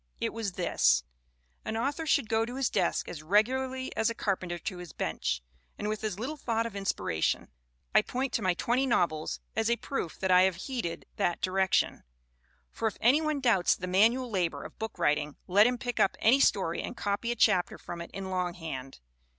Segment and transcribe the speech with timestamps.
[0.19, 1.03] It was this:
[1.63, 5.43] 'An author should go to his desk as regularly as a carpenter to his bench,
[5.77, 7.49] and with as little thought of inspiration.'
[7.93, 12.01] I point to my twenty novels as a proof that I have heeded that direction;
[12.71, 16.15] for if any one doubts the manual labor of book writing let him pick up
[16.17, 19.01] any story and copy a chapter from it in long hand.